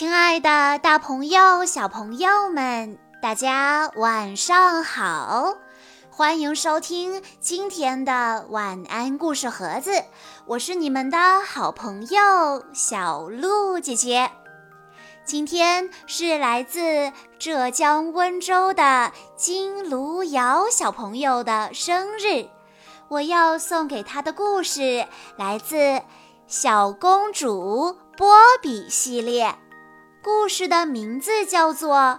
[0.00, 5.52] 亲爱的，大朋友、小朋友们，大家晚上好！
[6.08, 10.02] 欢迎收听今天的晚安故事盒子，
[10.46, 14.30] 我是你们的好朋友小鹿姐姐。
[15.26, 22.48] 今天是来自浙江温州的金卢瑶小朋友的生日，
[23.08, 25.06] 我要送给他的故事
[25.36, 25.76] 来自
[26.46, 29.54] 《小公主波比》系列。
[30.22, 31.96] 故事的名字叫做《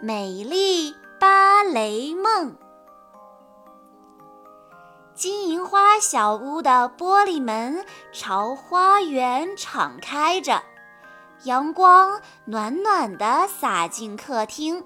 [0.00, 2.52] 美丽芭蕾梦》。
[5.12, 10.62] 金银花小屋的玻璃门朝花园敞开着，
[11.42, 14.84] 阳光暖暖地洒进客厅。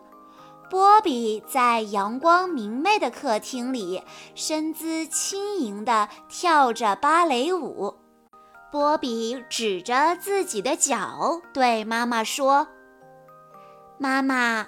[0.70, 4.02] 波比在阳光明媚的客厅里，
[4.34, 8.01] 身姿轻盈地跳着芭蕾舞。
[8.72, 12.66] 波比指着自己的脚，对妈妈说
[14.00, 14.66] ：“妈妈，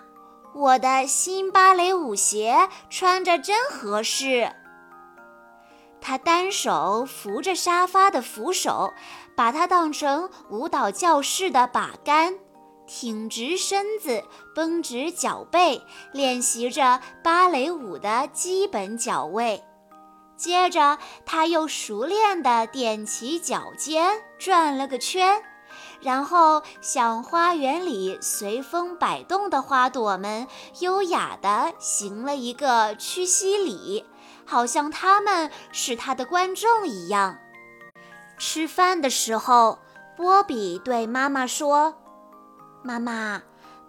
[0.54, 4.52] 我的新芭蕾舞鞋穿着真合适。”
[6.02, 8.92] 他单手扶着沙发的扶手，
[9.34, 12.34] 把它当成舞蹈教室的把杆，
[12.86, 14.22] 挺直身子，
[14.54, 15.80] 绷直脚背，
[16.12, 19.64] 练习着芭蕾舞的基本脚位。
[20.36, 25.42] 接着，他又熟练地踮起脚尖，转了个圈，
[26.00, 30.46] 然后向花园里随风摆动的花朵们
[30.80, 34.04] 优雅地行了一个屈膝礼，
[34.44, 37.38] 好像他们是他的观众一样。
[38.36, 39.78] 吃饭的时候，
[40.16, 41.94] 波比对妈妈说
[42.82, 43.42] ：“妈妈。”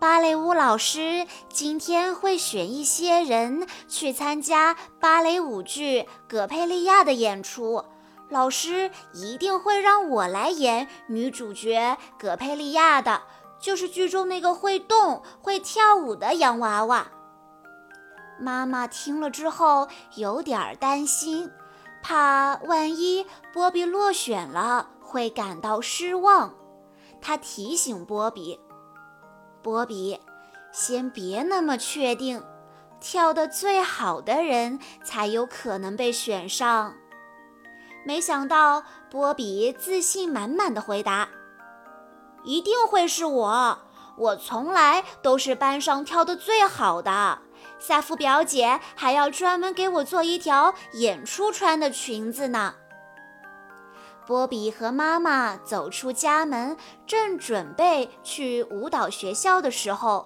[0.05, 7.83] 芭蕾舞老师今天会选一些人去参加芭蕾舞剧《葛佩利亚》的演出。
[8.29, 13.23] 老师一定会让我来演女主角葛佩利亚的，
[13.59, 17.07] 就是剧中那个会动、会跳舞的洋娃娃。
[18.39, 19.87] 妈妈听了之后
[20.17, 21.49] 有点担心，
[22.03, 26.53] 怕万一波比落选了会感到失望。
[27.19, 28.59] 她提醒波比。
[29.65, 30.19] 波比，
[30.71, 32.43] 先别那么确定，
[33.01, 36.93] 跳得最好的人才有可能被选上。
[38.05, 41.29] 没想到波比自信满满的回答
[42.45, 43.79] ：“一定会是我，
[44.19, 47.39] 我从来都是班上跳得最好的。
[47.79, 52.75] 夏夫表姐还要专门给我做一条演出穿的裙子呢。”
[54.25, 56.75] 波比和妈妈走出家门，
[57.05, 60.25] 正准备去舞蹈学校的时候，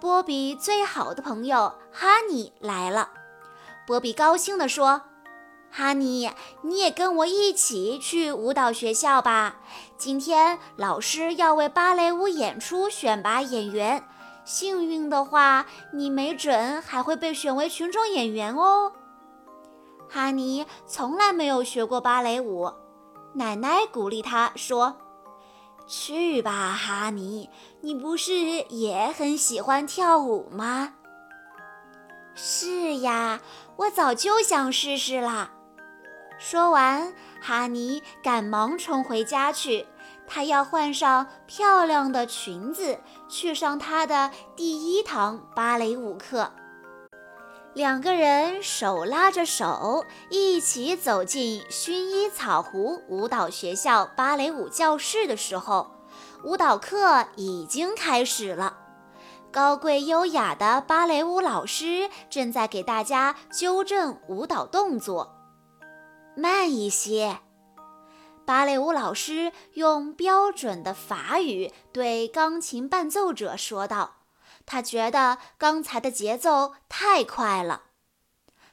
[0.00, 3.10] 波比最好的朋友哈尼来了。
[3.86, 5.02] 波比高兴地说
[5.70, 6.30] ：“哈尼，
[6.62, 9.56] 你也跟我一起去舞蹈学校吧！
[9.98, 14.02] 今天老师要为芭蕾舞演出选拔演员，
[14.44, 18.92] 幸运的话，你没准还会被选为群众演员哦。”
[20.08, 22.72] 哈尼从来没有学过芭蕾舞。
[23.34, 24.96] 奶奶鼓励他说
[25.86, 27.50] ：“去吧，哈尼，
[27.80, 30.94] 你不是也很喜欢跳舞吗
[32.34, 33.40] ？”“是呀，
[33.76, 35.50] 我早就想试试啦。”
[36.38, 39.86] 说完，哈尼赶忙冲回家去，
[40.26, 46.52] 他要换上漂亮的裙子，去上他的第一堂芭蕾舞课。
[47.74, 55.90] 两个人手拉着手，一起走进薰衣草湖舞蹈学校芭蕾舞教室的时候，
[56.44, 58.78] 舞蹈课已经开始了。
[59.50, 65.34] 高贵优雅的芭蕾舞老师正在给大家纠正舞蹈动作，
[66.36, 67.38] 慢一些。
[68.46, 74.12] 芭蕾舞老师用标准的法语对钢琴伴奏者说道。
[74.66, 77.82] 他觉得刚才的节奏太快了。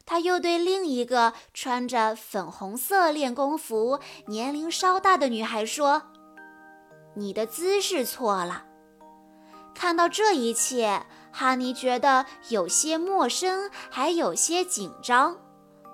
[0.06, 6.03] 他又对另一个穿着粉红色练功服、年龄稍大的女孩说
[7.16, 8.66] ：“你的姿势错了。”
[9.73, 15.37] 看到这一切，哈尼觉得有些陌生，还有些紧张。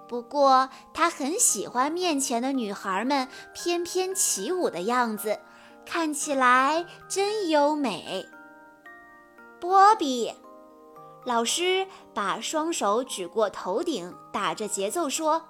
[0.07, 5.39] 不过，他很喜欢面前的女孩们翩翩起舞的样子，
[5.85, 8.27] 看起来真优美。
[9.59, 10.31] 波比，
[11.25, 15.48] 老师把双手举过头顶，打着节奏说：“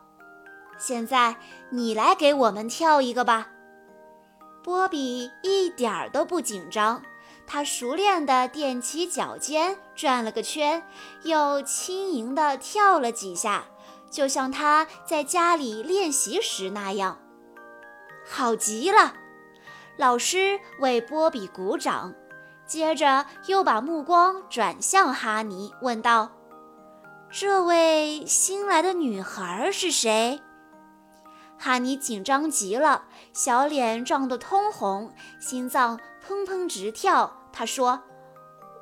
[0.79, 1.35] 现在
[1.71, 3.49] 你来给我们跳一个吧。”
[4.63, 7.01] 波比一点儿都不紧张，
[7.45, 10.87] 他熟练地踮起脚尖，转了个圈，
[11.23, 13.65] 又轻盈地跳了几下，
[14.09, 17.19] 就像他在家里练习时那样。
[18.25, 19.13] 好极了！
[19.97, 22.13] 老师为波比鼓掌，
[22.67, 26.29] 接着又把目光转向哈尼，问道
[27.31, 30.41] ：“这位新来的女孩是谁？”
[31.57, 35.97] 哈尼紧张极了，小脸涨得通红，心脏
[36.27, 37.31] 砰砰直跳。
[37.51, 38.01] 他说：“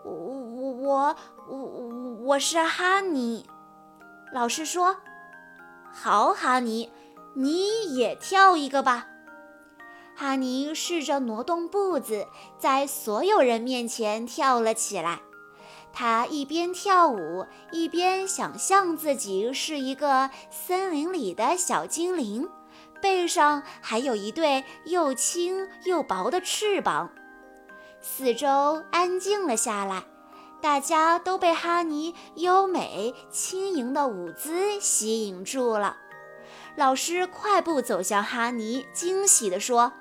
[0.03, 1.15] 我我
[1.47, 3.47] 我我我是哈尼。”
[4.33, 4.97] 老师说
[5.93, 6.91] ：“好，哈尼，
[7.35, 9.07] 你也跳一个吧。”
[10.15, 12.25] 哈尼试着挪动步子，
[12.57, 15.19] 在所有人面前跳了起来。
[15.91, 22.49] 他一边跳舞，一边想象自己是一个森林里的小精灵。
[23.01, 27.11] 背上还有一对又轻又薄的翅膀，
[28.01, 30.03] 四周安静了下来，
[30.61, 35.97] 大家都被哈尼优美轻盈的舞姿吸引住了。
[36.75, 39.93] 老师快步走向哈尼，惊喜地说：“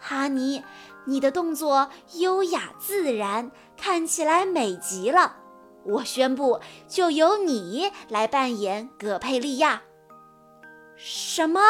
[0.00, 0.64] 哈尼，
[1.04, 5.36] 你的动作优雅自然，看起来美极了。
[5.84, 9.82] 我宣布，就由你来扮演葛佩利亚。”
[10.96, 11.60] 什么？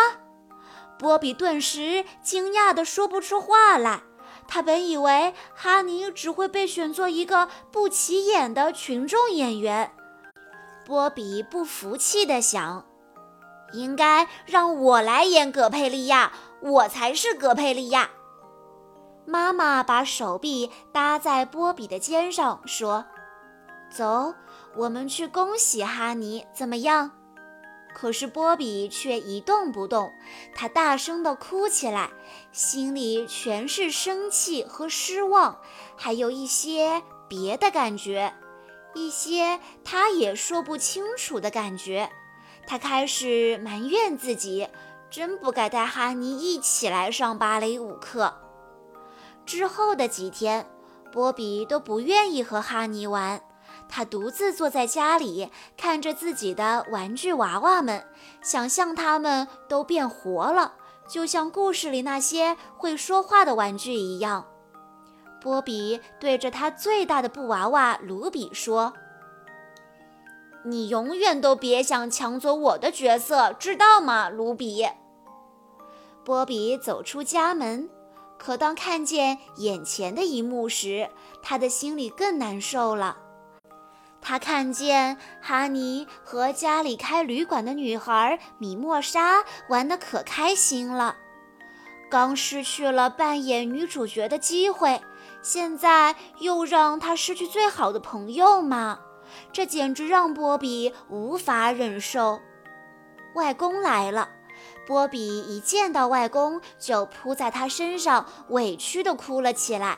[0.98, 4.02] 波比顿时惊讶的说不出话来。
[4.48, 9.92] 他本以为哈尼只会被选做一个不起眼的群众演员。
[10.84, 12.84] 波比不服气地想
[13.72, 18.10] ：“应该让我来演葛佩利亚，我才是葛佩利亚。”
[19.30, 23.04] 妈妈把手臂搭在波比的肩上，说
[23.88, 24.34] ：“走，
[24.76, 27.12] 我们去恭喜哈尼，怎么样？”
[27.94, 30.10] 可是波比却一动不动，
[30.52, 32.10] 他大声地哭起来，
[32.50, 35.60] 心里全是生气和失望，
[35.96, 38.34] 还有一些别的感觉，
[38.94, 42.10] 一些他也说不清楚的感觉。
[42.66, 44.68] 他开始埋怨自己，
[45.08, 48.49] 真不该带哈尼一起来上芭蕾舞课。
[49.50, 50.64] 之后的几天，
[51.10, 53.42] 波比都不愿意和哈尼玩。
[53.88, 58.06] 他独自坐在家里，看着自己的玩具娃娃们，
[58.40, 60.74] 想象他们都变活了，
[61.08, 64.46] 就像故事里那些会说话的玩具一样。
[65.40, 68.92] 波比对着他最大的布娃娃卢比说
[70.64, 74.86] ：“你永远都别想抢走我的角色，知道吗，卢比？”
[76.24, 77.90] 波比走出家门，
[78.42, 81.10] 可当看见眼前的一幕时，
[81.42, 83.18] 他的心里更难受了。
[84.22, 91.16] 他看见哈尼和家里开旅馆的女孩米莫莎玩得可开心了，
[92.10, 95.02] 刚失去了扮演女主角的机会，
[95.42, 99.00] 现在又让她失去最好的朋友吗？
[99.52, 102.40] 这简直让波比无法忍受。
[103.34, 104.30] 外公来了，
[104.90, 109.96] 波比一见到外公就扑在他身上，委屈地哭了起来。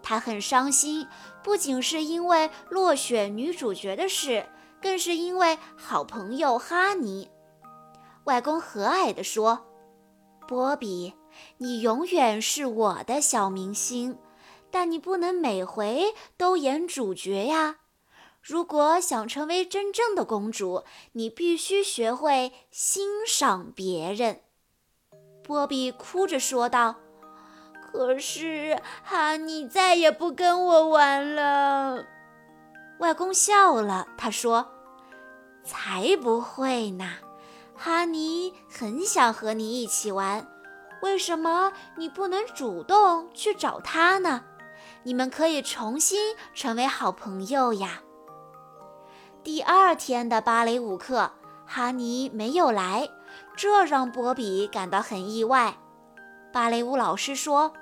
[0.00, 1.08] 他很伤心，
[1.42, 4.46] 不仅是因为落选女主角的事，
[4.80, 7.28] 更是因为好朋友哈尼。
[8.26, 9.66] 外公和蔼地说
[10.46, 11.14] ：“波比，
[11.56, 14.16] 你永远是我的小明星，
[14.70, 17.78] 但你不能每回都演主角呀。
[18.48, 24.40] 如果想成为真正的公主，你必须学会欣赏别人。”
[25.44, 26.96] 波比哭着说道。
[27.92, 32.06] 可是哈尼再也不跟我玩了。
[33.00, 34.66] 外公笑了，他说
[35.62, 37.16] ：“才不会呢，
[37.76, 40.46] 哈尼很想和你一起玩。
[41.02, 44.44] 为什么你不能主动去找他呢？
[45.02, 48.00] 你们可以重新成为好朋友呀。”
[49.50, 51.30] 第二天的芭蕾舞课，
[51.66, 53.08] 哈尼没有来，
[53.56, 55.78] 这让波比感到很意外。
[56.52, 57.72] 芭蕾舞老师说：“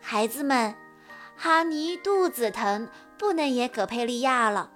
[0.00, 0.74] 孩子们，
[1.36, 2.88] 哈尼肚子疼，
[3.18, 4.70] 不能演葛佩利亚了，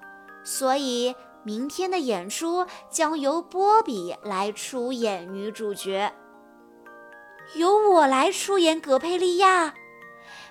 [0.44, 6.12] 所以明天的演出将由波比来出演女主角。
[7.54, 9.72] 由我来出演葛佩利亚！”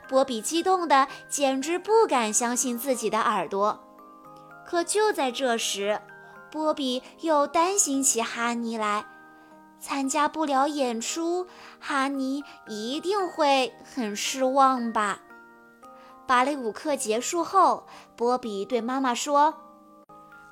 [0.10, 3.85] 波比激动的简直不敢相信自己的耳朵。
[4.66, 6.02] 可就在这时，
[6.52, 9.06] 波比又担心起哈尼来。
[9.80, 11.46] 参加不了演出，
[11.80, 15.20] 哈尼一定会很失望吧？
[16.26, 19.54] 芭蕾舞课结束后，波比对妈妈说：“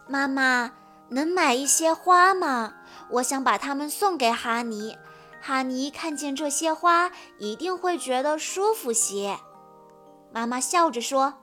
[0.08, 0.72] 妈妈，
[1.10, 2.76] 能买一些花吗？
[3.10, 4.96] 我想把它们送给哈尼。
[5.42, 9.40] 哈尼看见这些花，一定会觉得舒服些。”
[10.32, 11.34] 妈妈笑着说：“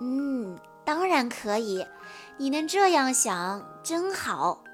[0.00, 1.86] 嗯，当然可以。
[2.38, 4.64] 你能这样想，真好。”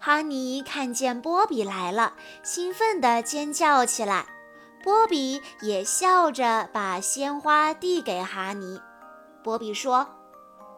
[0.00, 4.26] 哈尼看见波比来了，兴奋地尖叫起来。
[4.82, 8.80] 波比也笑着把鲜花递给哈尼。
[9.44, 10.08] 波比说：“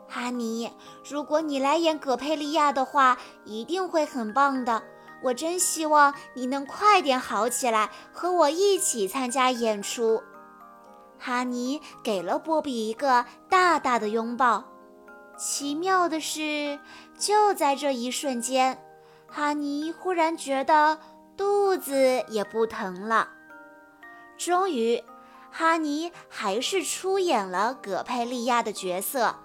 [0.07, 0.71] 哈尼，
[1.09, 4.83] 如果你来演葛佩利亚的话，一定会很棒的。
[5.23, 10.23] 我真希望你能快点好起来，和我一起参加演出。”
[11.27, 14.63] 哈尼给了波比一个大大的拥抱。
[15.39, 16.79] 奇妙的是，
[17.19, 18.79] 就在这一瞬间，
[19.27, 20.99] 哈尼忽然觉得
[21.35, 23.31] 肚子也不疼了。
[24.37, 25.03] 终于，
[25.51, 29.37] 哈尼还是出演了葛佩利亚的角色。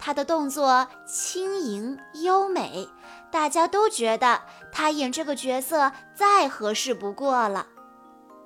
[0.00, 2.88] 他的动作轻盈优美，
[3.30, 7.68] 大家都觉得他演这个角色再合适不过了。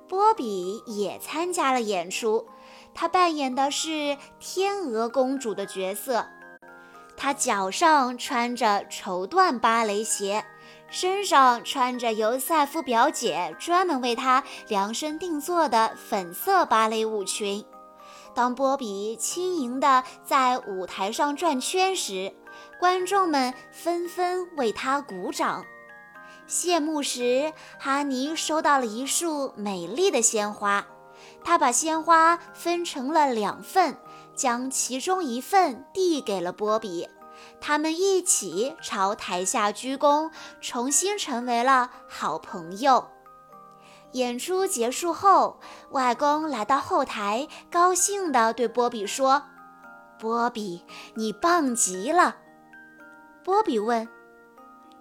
[0.06, 2.46] 波比也参加了演出，
[2.94, 6.26] 他扮演的是天鹅公主的角色。
[7.16, 10.44] 她脚上穿着绸缎芭蕾鞋。
[10.90, 17.64] 身上穿着由赛夫表姐专门为她量身定做的粉色芭蕾舞裙。
[18.32, 22.32] 当波比轻盈地在舞台上转圈时，
[22.78, 25.64] 观众们纷纷为她鼓掌。
[26.46, 30.86] 谢幕时，哈尼收到了一束美丽的鲜花，
[31.44, 33.96] 他把鲜花分成了两份，
[34.34, 37.08] 将其中一份递给了波比。
[37.60, 43.08] 他们一起朝台下鞠躬，重新成为了好朋友。
[44.12, 45.58] 演出结束后，
[45.90, 49.42] 外公来到后台，高兴地对波比说
[50.18, 50.84] ：“波比，
[51.14, 52.36] 你棒极了。”
[53.44, 54.08] 波比问：“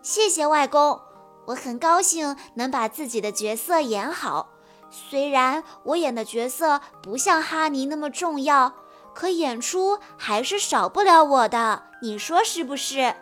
[0.01, 0.99] 谢谢外公，
[1.45, 4.49] 我很高兴能把自己的角色演好。
[4.93, 8.71] 虽然我演的角色不像哈尼那么重要。”
[9.13, 13.13] 可演出还是少不了我的，你说是不是？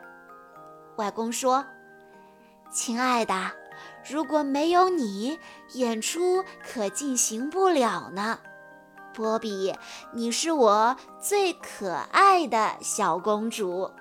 [0.96, 1.66] 外公说
[2.72, 3.52] ：“亲爱的，
[4.10, 5.38] 如果没有你，
[5.74, 8.40] 演出可进行不了呢。”
[9.14, 9.76] 波比，
[10.14, 13.92] 你是我最可爱的小公主。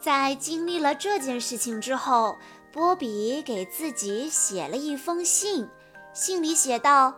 [0.00, 2.34] 在经历了这件事情之后，
[2.72, 5.68] 波比给自己写了一封信，
[6.14, 7.14] 信里写道：“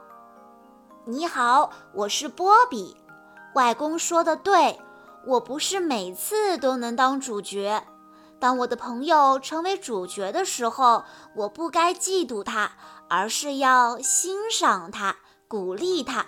[1.04, 2.96] 你好，我是波比。”
[3.56, 4.78] 外公说的对，
[5.26, 7.84] 我不是每次都能当主角。
[8.38, 12.72] 当我的朋友成为主角的时候，我不该嫉妒他，
[13.08, 15.16] 而是要欣赏他，
[15.48, 16.26] 鼓励他，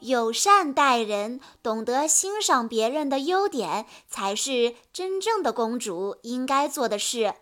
[0.00, 7.34] 友善待人，懂得欣赏别人的优点，才是真正的公主应该做的事。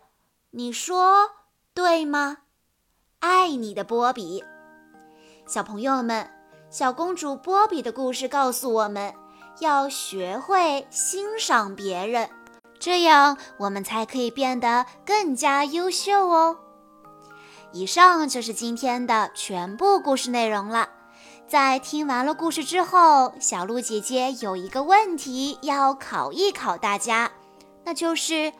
[0.51, 1.31] 你说
[1.73, 2.37] 对吗？
[3.19, 4.43] 爱你的波比。
[5.47, 6.29] 小朋友们，
[6.69, 9.13] 小公主波比的故事告诉我们。
[9.59, 12.29] 要学会欣赏别人，
[12.77, 16.57] 这样我们才可以变得更加优秀哦。
[17.71, 20.89] 以上就是今天的全部故事内容了。
[21.47, 27.31] 在听完了故事之后，小鹿姐姐有一个问题要考一考大家，
[27.83, 28.53] 那就是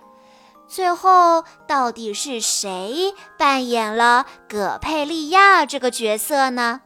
[0.68, 6.82] 最后到底是谁扮演了葛佩利亚这个角色呢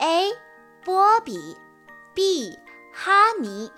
[0.00, 0.32] ？A.
[0.84, 1.56] 波比
[2.14, 2.58] B.
[2.92, 3.70] 哈尼，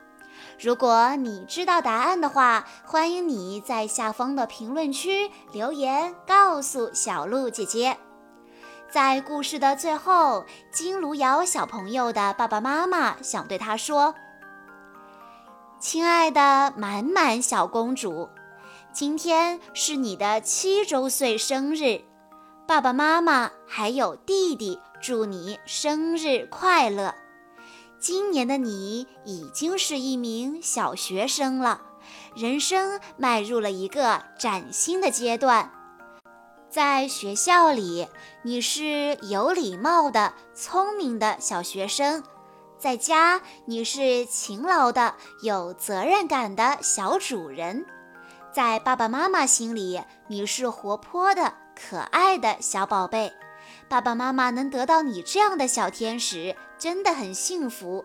[0.59, 7.99] 如果你知道答案的话，欢迎你在下方的评论区留言告诉小鹿姐姐。
[8.91, 14.15] 在故事的最后，金卢瑶小朋友的爸爸妈妈想对他说
[15.79, 18.29] ：“亲爱的满满小公主，
[18.99, 22.01] 今天是你的七周岁生日，
[22.67, 27.15] 爸爸妈妈还有弟弟祝你生日快乐。”
[28.01, 31.81] 今年的你已经是一名小学生了，
[32.35, 35.71] 人生迈入了一个崭新的阶段。
[36.69, 38.09] 在学校里，
[38.43, 42.21] 你是有礼貌的、聪明的小学生；
[42.77, 45.15] 在家，你是勤劳的、
[45.45, 47.85] 有责任感的小主人；
[48.59, 53.33] 在爸爸妈妈心里，你是活泼的、可爱的小宝贝。
[53.89, 58.05] 爸爸妈妈能得到你这样的小天使，真的很幸福。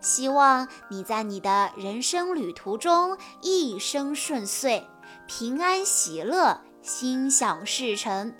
[0.00, 4.82] 希望你在你的人生旅途中一生顺遂，
[5.28, 8.34] 平安喜乐，心想事成。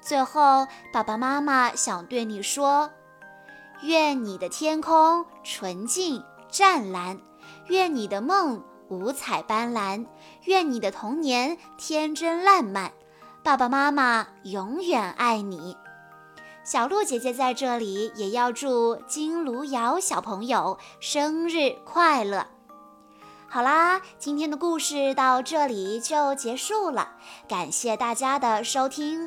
[0.00, 2.88] 最后，爸爸妈妈想对你说：
[3.82, 7.18] 愿你的天空纯净湛蓝，
[7.66, 10.04] 愿你的梦五彩斑斓，
[10.44, 12.92] 愿你的童年天真烂漫。
[13.42, 15.74] 爸爸妈妈永远爱你。
[16.62, 22.46] 小鹿姐姐在这里也要祝金卢瑶小朋友生日快乐。
[23.48, 27.16] 好啦，今天的故事到这里就结束了，
[27.48, 29.26] 感谢大家的收听。